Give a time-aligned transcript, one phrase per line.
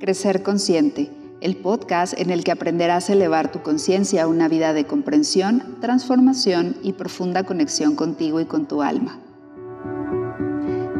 [0.00, 1.10] Crecer Consciente,
[1.42, 5.76] el podcast en el que aprenderás a elevar tu conciencia a una vida de comprensión,
[5.82, 9.20] transformación y profunda conexión contigo y con tu alma.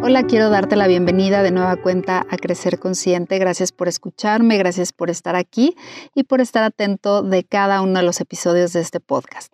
[0.03, 3.39] Hola, quiero darte la bienvenida de nueva cuenta a Crecer Consciente.
[3.39, 5.75] Gracias por escucharme, gracias por estar aquí
[6.15, 9.51] y por estar atento de cada uno de los episodios de este podcast.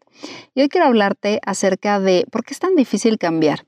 [0.57, 3.65] Y hoy quiero hablarte acerca de por qué es tan difícil cambiar.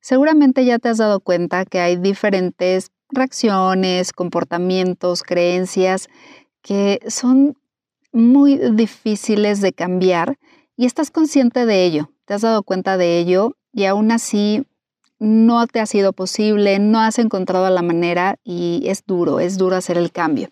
[0.00, 6.08] Seguramente ya te has dado cuenta que hay diferentes reacciones, comportamientos, creencias
[6.62, 7.56] que son
[8.12, 10.38] muy difíciles de cambiar
[10.76, 14.64] y estás consciente de ello, te has dado cuenta de ello y aún así
[15.18, 19.76] no te ha sido posible, no has encontrado la manera y es duro, es duro
[19.76, 20.48] hacer el cambio.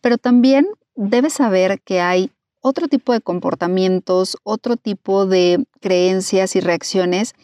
[0.00, 2.30] Pero también debes saber que hay
[2.60, 7.34] otro tipo de comportamientos, otro tipo de creencias y reacciones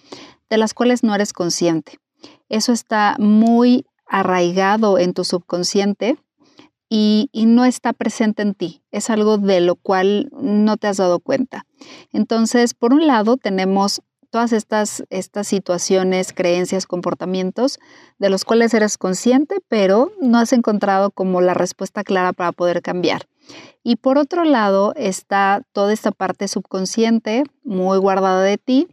[0.48, 1.98] de las cuales no eres consciente.
[2.48, 6.18] Eso está muy arraigado en tu subconsciente
[6.90, 8.82] y, no está presente en ti.
[8.90, 11.64] Es algo de lo cual no te has dado cuenta.
[12.12, 17.78] Entonces, por un lado, tenemos todas estas, estas situaciones, creencias, comportamientos
[18.18, 22.82] de los cuales eres consciente, pero no has encontrado como la respuesta clara para poder
[22.82, 23.28] cambiar.
[23.84, 28.88] Y por otro lado está toda esta parte subconsciente muy guardada de ti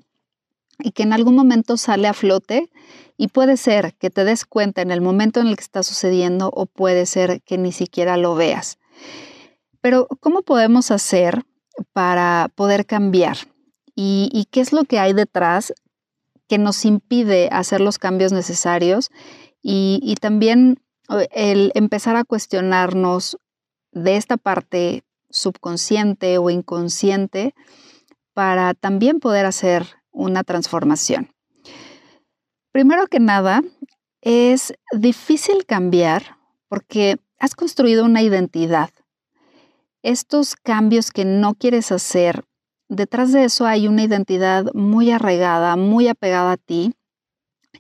[0.80, 2.70] y que en algún momento sale a flote
[3.18, 6.52] y puede ser que te des cuenta en el momento en el que está sucediendo
[6.54, 8.78] o puede ser que ni siquiera lo veas.
[9.82, 11.44] Pero ¿cómo podemos hacer
[11.94, 13.38] para poder cambiar?
[13.96, 15.74] ¿Y, qué es lo que hay detrás
[16.48, 19.10] que nos impide hacer los cambios necesarios?
[19.64, 23.38] Y, también eh, el empezar a cuestionarnos
[23.92, 27.56] de esta parte subconsciente o inconsciente
[28.34, 31.32] para también poder hacer una transformación.
[32.78, 33.64] Primero que nada,
[34.22, 38.92] es difícil cambiar porque has construido una identidad.
[40.04, 42.46] Estos cambios que no quieres hacer,
[42.88, 46.94] detrás de eso hay una identidad muy arraigada, muy apegada a ti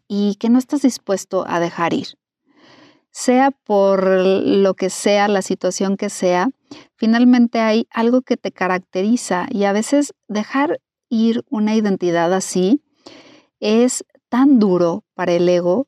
[0.07, 2.07] y que no estás dispuesto a dejar ir.
[3.11, 6.49] Sea por lo que sea, la situación que sea,
[6.95, 12.81] finalmente hay algo que te caracteriza y a veces dejar ir una identidad así
[13.59, 15.87] es tan duro para el ego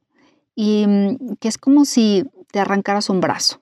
[0.55, 3.61] y mm, que es como si te arrancaras un brazo.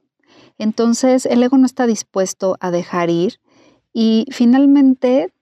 [0.58, 3.40] Entonces el ego no está dispuesto a dejar ir
[3.94, 5.34] y finalmente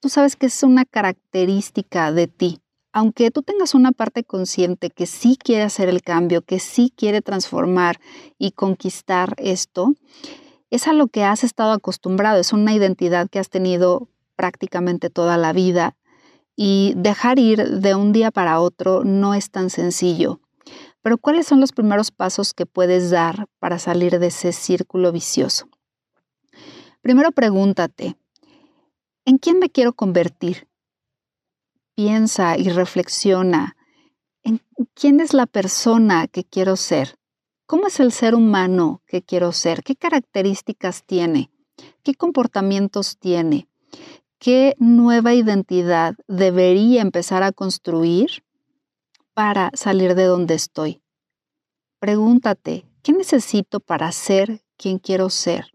[0.00, 2.60] tú sabes que es una característica de ti.
[2.92, 7.22] Aunque tú tengas una parte consciente que sí quiere hacer el cambio, que sí quiere
[7.22, 8.00] transformar
[8.36, 9.94] y conquistar esto,
[10.70, 15.36] es a lo que has estado acostumbrado, es una identidad que has tenido prácticamente toda
[15.36, 15.96] la vida
[16.56, 20.40] y dejar ir de un día para otro no es tan sencillo.
[21.02, 25.68] Pero ¿cuáles son los primeros pasos que puedes dar para salir de ese círculo vicioso?
[27.00, 28.16] Primero pregúntate,
[29.24, 30.68] ¿en quién me quiero convertir?
[31.94, 33.76] Piensa y reflexiona,
[34.42, 34.60] ¿en
[34.94, 37.16] quién es la persona que quiero ser?
[37.64, 39.82] ¿Cómo es el ser humano que quiero ser?
[39.82, 41.50] ¿Qué características tiene?
[42.02, 43.69] ¿Qué comportamientos tiene?
[44.42, 48.42] ¿Qué nueva identidad debería empezar a construir
[49.34, 51.02] para salir de donde estoy?
[51.98, 55.74] Pregúntate, ¿qué necesito para ser quien quiero ser?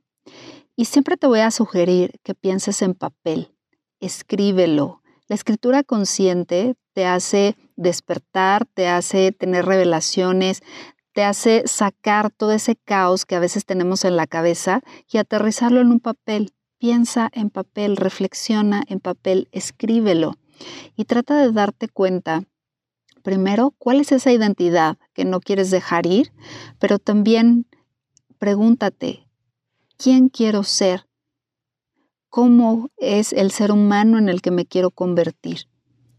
[0.76, 3.54] Y siempre te voy a sugerir que pienses en papel,
[4.00, 5.04] escríbelo.
[5.28, 10.64] La escritura consciente te hace despertar, te hace tener revelaciones,
[11.14, 15.82] te hace sacar todo ese caos que a veces tenemos en la cabeza y aterrizarlo
[15.82, 16.52] en un papel.
[16.78, 20.38] Piensa en papel, reflexiona en papel, escríbelo
[20.96, 22.44] y trata de darte cuenta,
[23.24, 26.34] primero, cuál es esa identidad que no quieres dejar ir,
[26.80, 27.66] pero también
[28.38, 29.28] pregúntate,
[29.98, 31.08] ¿quién quiero ser?
[32.30, 35.70] ¿Cómo es el ser humano en el que me quiero convertir?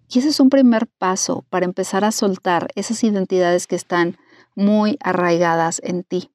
[0.09, 4.17] Y ese es un primer paso para empezar a soltar esas identidades que están
[4.55, 6.31] muy arraigadas en ti.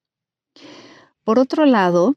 [1.23, 2.15] Por otro lado,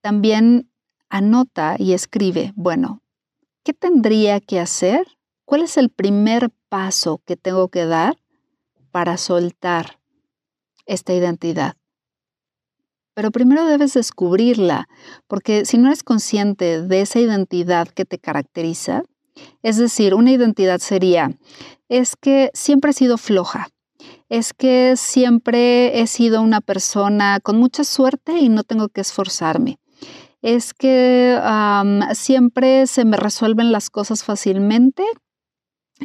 [0.00, 0.69] también
[1.10, 3.02] anota y escribe, bueno,
[3.64, 5.06] ¿qué tendría que hacer?
[5.44, 8.16] ¿Cuál es el primer paso que tengo que dar
[8.90, 10.00] para soltar
[10.86, 11.74] esta identidad?
[13.14, 14.88] Pero primero debes descubrirla,
[15.26, 19.02] porque si no eres consciente de esa identidad que te caracteriza,
[19.62, 21.36] es decir, una identidad sería,
[21.88, 23.68] es que siempre he sido floja,
[24.28, 29.80] es que siempre he sido una persona con mucha suerte y no tengo que esforzarme,
[30.42, 31.38] es que
[32.14, 35.04] siempre se me resuelven las cosas fácilmente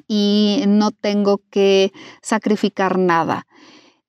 [0.07, 3.47] y no tengo que sacrificar nada.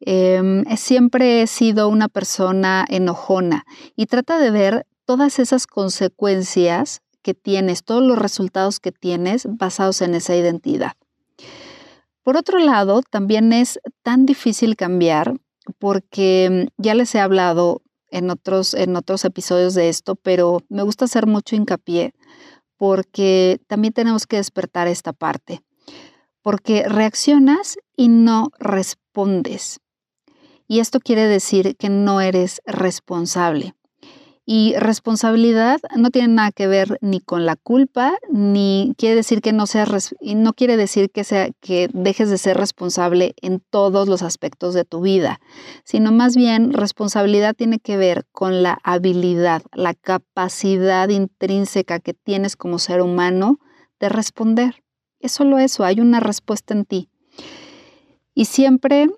[0.00, 3.64] Em, siempre he sido una persona enojona
[3.94, 10.02] y trata de ver todas esas consecuencias que tienes, todos los resultados que tienes basados
[10.02, 10.92] en esa identidad.
[12.22, 15.34] Por otro lado, también es tan difícil cambiar
[15.78, 21.06] porque ya les he hablado en otros, en otros episodios de esto, pero me gusta
[21.06, 22.14] hacer mucho hincapié
[22.76, 25.62] porque también tenemos que despertar esta parte,
[26.42, 29.80] porque reaccionas y no respondes.
[30.68, 33.74] Y esto quiere decir que no eres responsable.
[34.48, 39.52] Y responsabilidad no tiene nada que ver ni con la culpa, ni quiere decir que
[39.52, 44.22] no seas no quiere decir que sea que dejes de ser responsable en todos los
[44.22, 45.40] aspectos de tu vida,
[45.82, 52.54] sino más bien responsabilidad tiene que ver con la habilidad, la capacidad intrínseca que tienes
[52.54, 53.58] como ser humano
[53.98, 54.84] de responder.
[55.18, 57.10] Es solo eso, hay una respuesta en ti.
[58.32, 59.08] Y siempre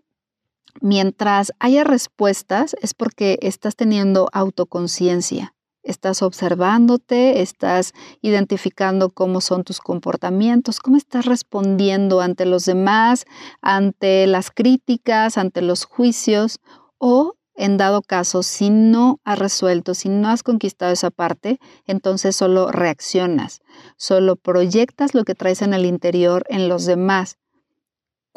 [0.81, 9.81] Mientras haya respuestas es porque estás teniendo autoconciencia, estás observándote, estás identificando cómo son tus
[9.81, 13.25] comportamientos, cómo estás respondiendo ante los demás,
[13.61, 16.61] ante las críticas, ante los juicios
[16.99, 22.37] o en dado caso, si no has resuelto, si no has conquistado esa parte, entonces
[22.37, 23.63] solo reaccionas,
[23.97, 27.37] solo proyectas lo que traes en el interior en los demás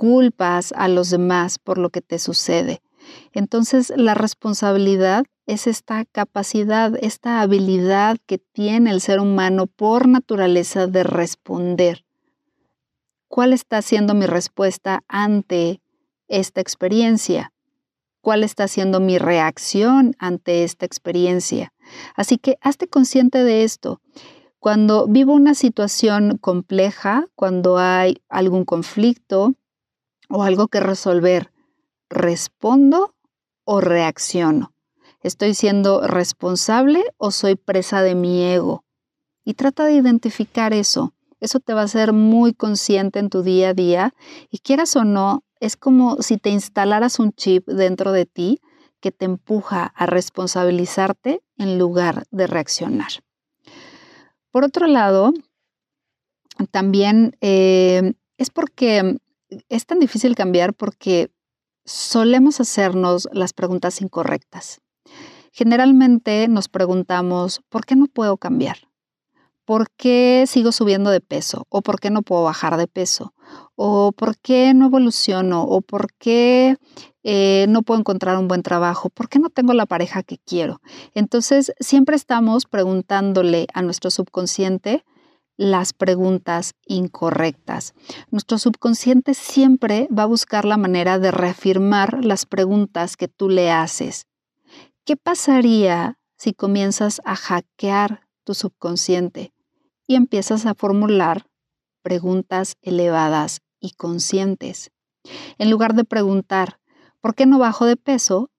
[0.01, 2.81] culpas a los demás por lo que te sucede.
[3.33, 10.87] Entonces, la responsabilidad es esta capacidad, esta habilidad que tiene el ser humano por naturaleza
[10.87, 12.03] de responder.
[13.27, 15.83] ¿Cuál está siendo mi respuesta ante
[16.27, 17.53] esta experiencia?
[18.21, 21.73] ¿Cuál está siendo mi reacción ante esta experiencia?
[22.15, 24.01] Así que hazte consciente de esto.
[24.57, 29.53] Cuando vivo una situación compleja, cuando hay algún conflicto,
[30.31, 31.51] o algo que resolver,
[32.09, 33.15] ¿respondo
[33.63, 34.73] o reacciono?
[35.21, 38.83] ¿Estoy siendo responsable o soy presa de mi ego?
[39.43, 41.13] Y trata de identificar eso.
[41.39, 44.13] Eso te va a hacer muy consciente en tu día a día
[44.49, 48.59] y quieras o no, es como si te instalaras un chip dentro de ti
[48.99, 53.11] que te empuja a responsabilizarte en lugar de reaccionar.
[54.51, 55.33] Por otro lado,
[56.71, 59.17] también eh, es porque
[59.69, 61.31] es tan difícil cambiar porque
[61.85, 64.81] solemos hacernos las preguntas incorrectas.
[65.51, 68.77] Generalmente nos preguntamos, ¿por qué no puedo cambiar?
[69.65, 71.65] ¿Por qué sigo subiendo de peso?
[71.69, 73.33] ¿O por qué no puedo bajar de peso?
[73.75, 75.63] ¿O por qué no evoluciono?
[75.63, 76.77] ¿O por qué
[77.23, 79.09] eh, no puedo encontrar un buen trabajo?
[79.09, 80.81] ¿Por qué no tengo la pareja que quiero?
[81.13, 85.03] Entonces, siempre estamos preguntándole a nuestro subconsciente
[85.61, 87.93] las preguntas incorrectas.
[88.31, 93.69] Nuestro subconsciente siempre va a buscar la manera de reafirmar las preguntas que tú le
[93.69, 94.25] haces.
[95.05, 99.53] ¿Qué pasaría si comienzas a hackear tu subconsciente
[100.07, 101.45] y empiezas a formular
[102.01, 104.89] preguntas elevadas y conscientes?
[105.59, 106.79] En lugar de preguntar,
[107.19, 108.49] ¿por qué no bajo de peso?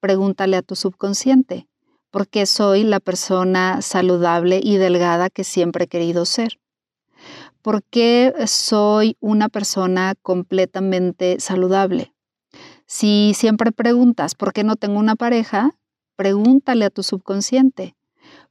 [0.00, 1.68] Pregúntale a tu subconsciente,
[2.10, 6.58] porque soy la persona saludable y delgada que siempre he querido ser.
[7.62, 12.14] Porque soy una persona completamente saludable.
[12.86, 15.76] Si siempre preguntas por qué no tengo una pareja,
[16.16, 17.94] pregúntale a tu subconsciente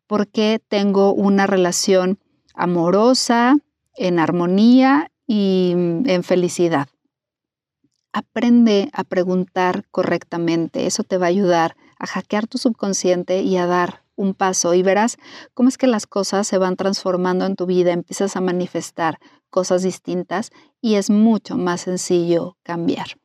[0.07, 2.19] por qué tengo una relación
[2.55, 3.57] amorosa,
[3.95, 6.87] en armonía y en felicidad.
[8.11, 13.67] Aprende a preguntar correctamente, eso te va a ayudar a hackear tu subconsciente y a
[13.67, 15.17] dar un paso y verás
[15.53, 19.83] cómo es que las cosas se van transformando en tu vida, empiezas a manifestar cosas
[19.83, 20.51] distintas
[20.81, 23.17] y es mucho más sencillo cambiar.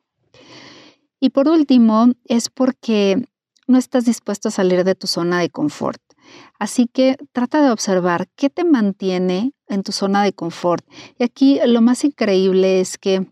[1.19, 3.27] Y por último, es porque
[3.67, 6.01] no estás dispuesto a salir de tu zona de confort.
[6.59, 10.85] Así que trata de observar qué te mantiene en tu zona de confort.
[11.17, 13.27] Y aquí lo más increíble es que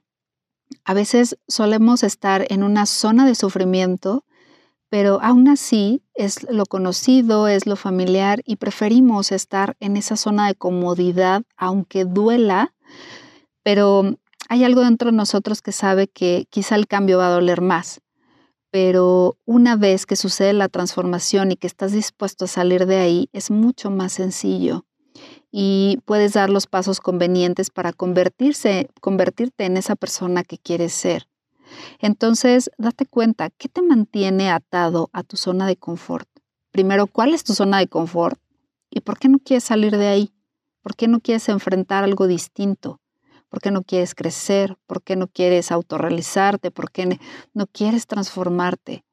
[0.86, 4.26] a veces solemos estar en una zona de sufrimiento
[4.94, 10.46] pero aún así es lo conocido, es lo familiar y preferimos estar en esa zona
[10.46, 12.76] de comodidad, aunque duela,
[13.64, 14.20] pero
[14.50, 18.02] hay algo dentro de nosotros que sabe que quizá el cambio va a doler más.
[18.70, 23.30] Pero una vez que sucede la transformación y que estás dispuesto a salir de ahí,
[23.34, 24.86] es mucho más sencillo
[25.52, 31.26] y puedes dar los pasos convenientes para convertirse, convertirte en esa persona que quieres ser.
[32.00, 36.28] Entonces, date cuenta, ¿qué te mantiene atado a tu zona de confort?
[36.72, 38.40] Primero, ¿cuál es tu zona de confort?
[38.90, 40.34] ¿Y por qué no quieres salir de ahí?
[40.82, 43.00] ¿Por qué no quieres enfrentar algo distinto?
[43.50, 44.78] ¿Por qué no quieres crecer?
[44.88, 46.72] ¿Por qué no quieres autorrealizarte?
[46.72, 47.20] ¿Por qué
[47.54, 49.06] no quieres transformarte?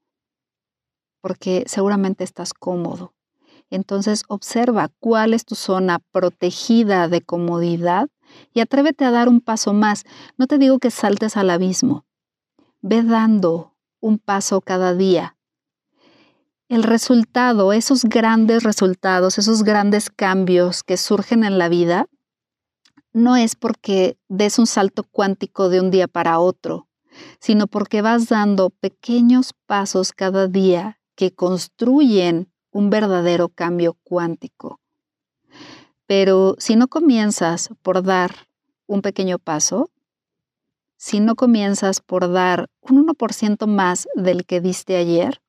[1.21, 3.15] Porque seguramente estás cómodo.
[3.71, 8.09] Entonces observa cuál es tu zona protegida de comodidad
[8.53, 10.05] y atrévete a dar un paso más.
[10.37, 12.05] No te digo que saltes al abismo.
[12.83, 15.37] Ve dando un paso cada día.
[16.69, 22.07] El resultado, esos grandes resultados, esos grandes cambios que surgen en la vida,
[23.13, 26.89] no es porque des un salto cuántico de un día para otro,
[27.39, 34.81] sino porque vas dando pequeños pasos cada día que construyen un verdadero cambio cuántico.
[36.07, 38.49] Pero si no comienzas por dar
[38.87, 39.91] un pequeño paso,
[41.03, 45.41] si no comienzas por dar un 1% más del que diste ayer,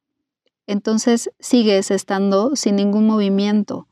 [0.65, 3.85] entonces sigues estando sin ningún movimiento.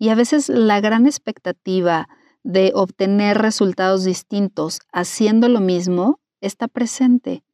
[0.00, 2.08] Y a veces la gran expectativa
[2.42, 7.44] de obtener resultados distintos haciendo lo mismo está presente.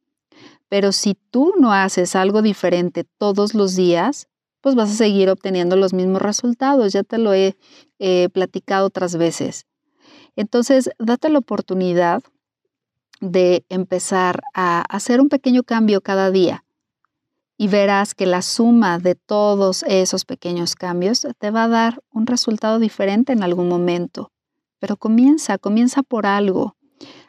[0.67, 4.29] Pero si tú no haces algo diferente todos los días,
[4.61, 6.91] pues vas a seguir obteniendo los mismos resultados.
[6.91, 7.55] Ya te lo he
[8.33, 9.67] platicado otras veces.
[10.35, 12.23] Entonces, date la oportunidad
[13.19, 16.63] de empezar a hacer un pequeño cambio cada día
[17.57, 22.27] y verás que la suma de todos esos pequeños cambios te va a dar un
[22.27, 24.31] resultado diferente en algún momento.
[24.79, 26.75] Pero comienza, comienza por algo.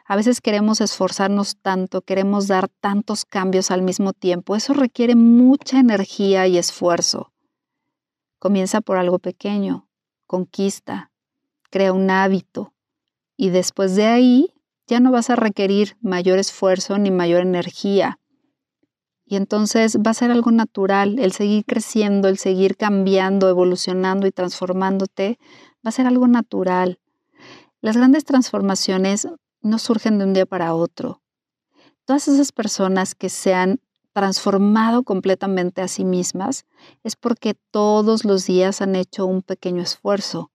[0.05, 4.55] A veces queremos esforzarnos tanto, queremos dar tantos cambios al mismo tiempo.
[4.55, 7.31] Eso requiere mucha energía y esfuerzo.
[8.37, 9.87] Comienza por algo pequeño,
[10.27, 11.11] conquista,
[11.71, 12.73] crea un hábito
[13.35, 14.53] y después de ahí
[14.89, 18.19] ya no vas a requerir mayor esfuerzo ni mayor energía.
[19.23, 24.31] Y entonces va a ser algo natural, el seguir creciendo, el seguir cambiando, evolucionando y
[24.31, 25.37] transformándote,
[25.85, 26.99] va a ser algo natural.
[27.81, 29.27] Las grandes transformaciones
[29.61, 31.21] no surgen de un día para otro.
[32.05, 33.79] Todas esas personas que se han
[34.13, 36.65] transformado completamente a sí mismas
[37.03, 40.49] es porque todos los días han hecho un pequeño esfuerzo,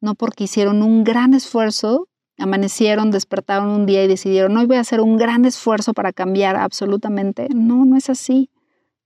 [0.00, 4.80] no porque hicieron un gran esfuerzo amanecieron, despertaron un día y decidieron, hoy voy a
[4.80, 7.48] hacer un gran esfuerzo para cambiar absolutamente.
[7.54, 8.50] No, no es así.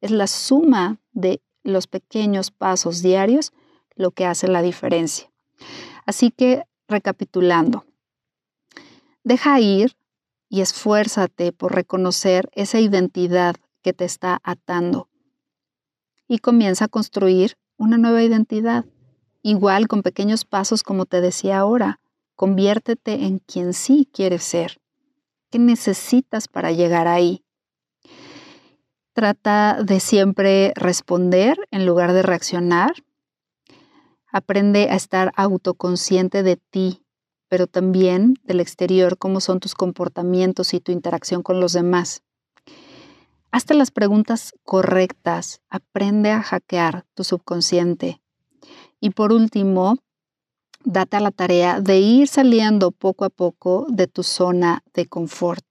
[0.00, 3.52] Es la suma de los pequeños pasos diarios
[3.94, 5.30] lo que hace la diferencia.
[6.06, 7.84] Así que, recapitulando,
[9.22, 9.96] deja ir
[10.48, 15.08] y esfuérzate por reconocer esa identidad que te está atando
[16.26, 18.84] y comienza a construir una nueva identidad,
[19.42, 21.99] igual con pequeños pasos como te decía ahora
[22.40, 24.80] Conviértete en quien sí quieres ser.
[25.50, 27.44] ¿Qué necesitas para llegar ahí?
[29.12, 32.92] Trata de siempre responder en lugar de reaccionar.
[34.32, 37.02] Aprende a estar autoconsciente de ti,
[37.48, 42.22] pero también del exterior, cómo son tus comportamientos y tu interacción con los demás.
[43.50, 48.22] Hazte las preguntas correctas, aprende a hackear tu subconsciente.
[48.98, 49.98] Y por último,
[50.84, 55.64] date a la tarea de ir saliendo poco a poco de tu zona de confort.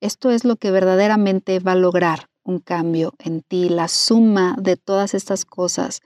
[0.00, 4.76] Esto es lo que verdaderamente va a lograr un cambio en ti, la suma de
[4.76, 6.02] todas estas cosas.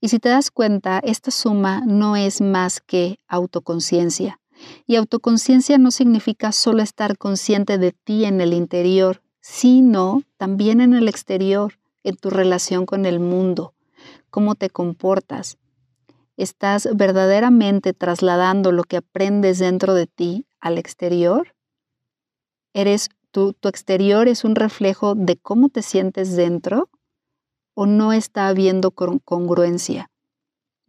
[0.00, 4.40] Y si te das cuenta, esta suma no es más que autoconciencia.
[4.86, 10.94] Y autoconciencia no significa solo estar consciente de ti en el interior, sino también en
[10.94, 13.74] el exterior, en tu relación con el mundo,
[14.30, 15.56] cómo te comportas,
[16.36, 21.54] ¿Estás verdaderamente trasladando lo que aprendes dentro de ti al exterior?
[22.72, 26.90] ¿Eres tu, tu exterior es un reflejo de cómo te sientes dentro?
[27.74, 30.10] ¿O no está habiendo congruencia?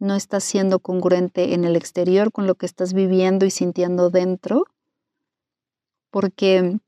[0.00, 4.64] ¿No estás siendo congruente en el exterior con lo que estás viviendo y sintiendo dentro?
[6.10, 6.78] Porque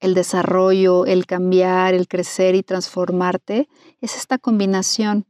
[0.00, 3.68] el desarrollo, el cambiar, el crecer y transformarte
[4.00, 5.26] es esta combinación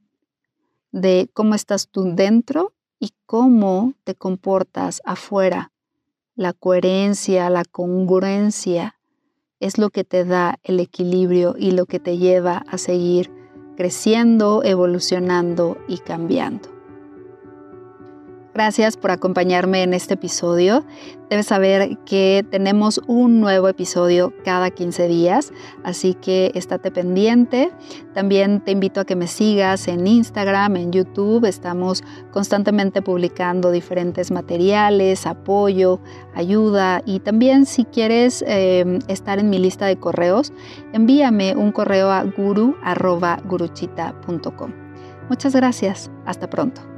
[0.96, 5.70] de cómo estás tú dentro y cómo te comportas afuera.
[6.36, 8.96] La coherencia, la congruencia
[9.60, 13.30] es lo que te da el equilibrio y lo que te lleva a seguir
[13.76, 16.75] creciendo, evolucionando y cambiando.
[18.56, 20.82] Gracias por acompañarme en este episodio.
[21.28, 25.52] Debes saber que tenemos un nuevo episodio cada 15 días,
[25.84, 27.70] así que estate pendiente.
[28.14, 31.44] También te invito a que me sigas en Instagram, en YouTube.
[31.44, 36.00] Estamos constantemente publicando diferentes materiales, apoyo,
[36.34, 40.54] ayuda y también si quieres em, estar en mi lista de correos,
[40.94, 44.72] envíame un correo a guru.guruchita.com.
[45.28, 46.10] Muchas gracias.
[46.24, 46.95] Hasta pronto.